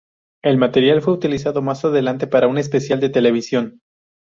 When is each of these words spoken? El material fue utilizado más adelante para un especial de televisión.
El 0.41 0.57
material 0.57 1.03
fue 1.03 1.13
utilizado 1.13 1.61
más 1.61 1.85
adelante 1.85 2.25
para 2.25 2.47
un 2.47 2.57
especial 2.57 2.99
de 2.99 3.09
televisión. 3.11 3.81